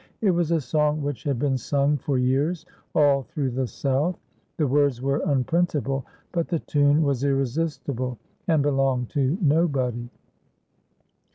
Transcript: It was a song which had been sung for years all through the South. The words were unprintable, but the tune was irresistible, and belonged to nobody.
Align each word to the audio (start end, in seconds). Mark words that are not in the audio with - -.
It 0.21 0.31
was 0.31 0.49
a 0.49 0.59
song 0.59 1.03
which 1.03 1.23
had 1.25 1.37
been 1.37 1.59
sung 1.59 1.95
for 1.95 2.17
years 2.17 2.65
all 2.95 3.21
through 3.21 3.51
the 3.51 3.67
South. 3.67 4.17
The 4.57 4.65
words 4.65 4.99
were 4.99 5.21
unprintable, 5.23 6.07
but 6.31 6.47
the 6.47 6.57
tune 6.57 7.03
was 7.03 7.23
irresistible, 7.23 8.17
and 8.47 8.63
belonged 8.63 9.09
to 9.11 9.37
nobody. 9.39 10.09